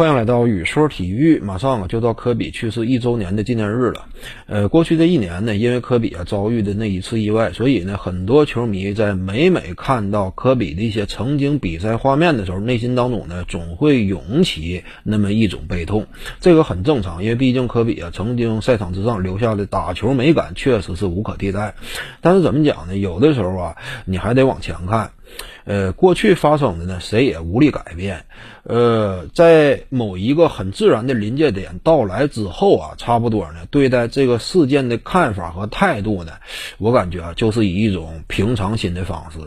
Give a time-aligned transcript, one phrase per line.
[0.00, 1.38] 欢迎来到雨说体育。
[1.40, 4.06] 马上啊就到科比去世一周年的纪念日了。
[4.46, 16.06] 呃，过去这一年呢，因为科比啊遭遇的那一次意外，所以呢，很多球迷在每每看到科比的一些曾经比赛画面的时候，内心当中呢总会涌起那么一种悲痛。
[16.40, 21.74] 这个很正常，因为毕竟科比啊曾经赛场之上留下的打球美感确实是无可替代。
[22.22, 22.96] 但是怎么讲呢？
[22.96, 23.76] 有的时候啊，
[24.06, 25.10] 你还得往前看。
[25.64, 28.24] 呃，过去发生的呢，谁也无力改变。
[28.62, 36.32] 呃，在某一个很自然的临界点到来之后啊，差不多呢，对待这个事件的看法和态度呢，
[36.78, 39.38] 我感觉啊，就是以一种平常心的方式。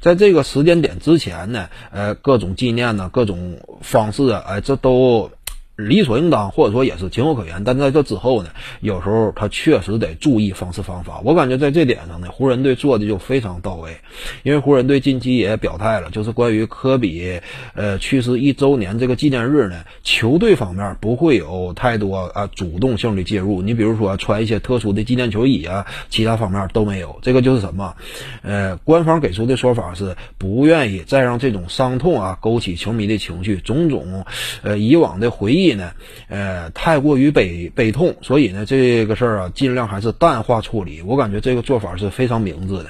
[0.00, 5.30] 在这个时间点之前呢，呃，各种纪念呢，各种方式啊，哎，这都。
[5.76, 11.22] 理所应当，或者说也是情有可原，但在这之后呢，有时候他确实得注意方式方法。
[11.24, 13.96] 我感觉在这点上呢，湖人队做的就非常到位。
[14.42, 17.40] 因为湖人队近期也表态了，就是关于科比
[17.74, 23.62] 呃去世一周年这个纪念日呢，球队方面不会有太多啊主动性的介入。
[23.62, 27.18] 你比如说穿一些特殊的纪念球衣啊，其他方面都没有。
[27.22, 27.96] 这个就是什么？
[28.42, 34.26] 呃，官方给出的说法是不愿意再让这种伤痛啊勾起球迷的情绪，种种
[34.62, 35.61] 呃以往的回忆。
[35.74, 35.92] 呢，
[36.28, 41.00] 呃，太过于悲悲痛，所以呢，这个事儿啊，尽量还是淡化处理。
[41.02, 42.86] 我感觉这个做法是非常明智的，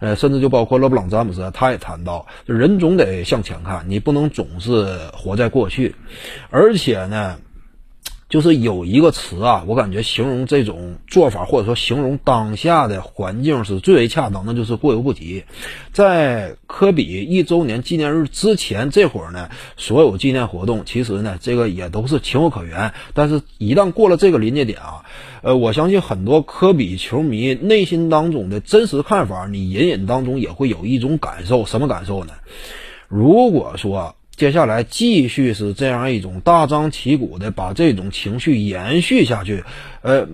[0.00, 5.94] 呃，甚至就包括勒布朗詹姆斯，他也谈到，人总得向前看，你不能总是活在过去，
[6.50, 7.36] 而且呢。
[8.32, 15.44] 就是有一个词啊，我感觉形容这种做法，或者说形容当下的环境是最为恰当，那就是过犹不及。
[15.92, 22.94] 在科比一周年纪念日之前，这会儿呢，所有纪念活动其实呢，这个也都是情有可原。
[23.12, 25.04] 但是，一旦过了这个临界点啊，
[25.42, 32.32] 呃，我相信很多科比球迷内心当中的真实看法，你隐隐当中也会有一种感受，什么感受呢？
[33.08, 34.16] 如果说。
[34.34, 39.62] 接下来继续是这样一种大张旗鼓的把这种情绪延续下去，
[40.00, 40.26] 呃，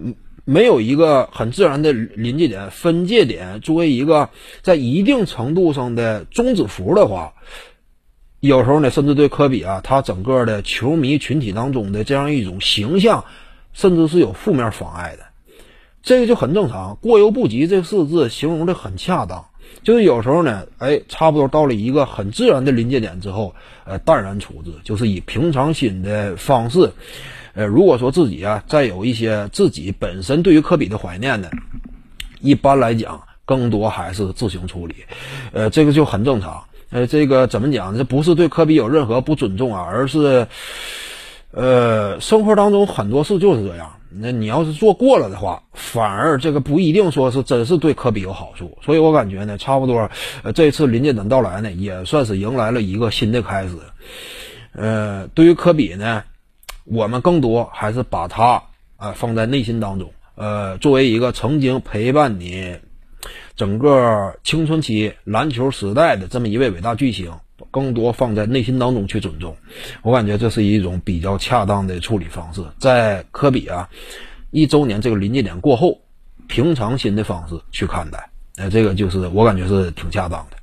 [0.44, 4.30] 没有一个很自然的临界点、分界点，作为一个
[4.62, 7.34] 在一定程度上的终止符的话，
[8.40, 13.24] 有时候呢，甚至对科比啊，他整个的球迷群体当中的这样一种形象，
[13.74, 15.24] 甚至是有负面妨碍的，
[16.08, 16.96] 这个就很正常。
[17.02, 19.44] 过犹不及这四字形容的很恰当。
[19.82, 23.54] 就是有时候呢，哎，差不多到了一个很自然的临界点之后，
[23.84, 26.90] 呃，淡然处之，就是以平常心的方式。
[27.52, 31.50] 呃，如果说自己啊，再有一些自己本身对于科比的怀念呢，
[32.40, 34.94] 一般来讲，更多还是自行处理。
[35.52, 36.64] 呃，这个就很正常。
[36.88, 37.98] 呃，这个怎么讲？
[37.98, 40.46] 这不是对科比有任何不尊重啊，而是，
[41.50, 43.92] 呃，生活当中很多事就是这样。
[44.10, 48.78] 那你要是做过了的话，反而这个不一定说是真是对科比有好处。
[48.82, 50.10] 所以我感觉呢，差不多，
[50.42, 53.76] 呃，这次临界点到来呢，也算是迎来了一个新的开始。
[54.72, 56.24] 呃，对于科比呢，
[56.84, 58.62] 我们更多还是把他
[58.96, 60.12] 啊放在内心当中。
[60.34, 62.76] 呃，作为一个曾经陪伴你
[63.56, 67.32] 整个青春期篮球时代的这么一位伟大巨星。
[67.70, 69.56] 更多放在内心当中去尊重，
[70.02, 72.62] 我感觉这是一种比较恰当的处理方式。
[72.78, 73.88] 在科比啊
[74.50, 76.00] 一周年这个临界点过后，
[76.46, 80.56] 平常心的方式去看待，哎，这个就是我感觉是挺恰当的。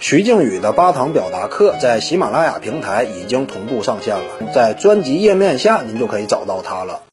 [0.00, 7.02] 徐静宇的八堂表达课在喜马拉雅平台已经同步上线了，在专辑页面下您就可以找到它了。